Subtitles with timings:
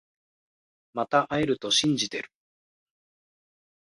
[0.95, 2.31] また会えると信じてる